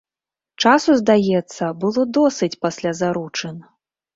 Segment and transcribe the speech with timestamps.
[0.63, 3.55] Часу, здаецца, было досыць пасля заручын?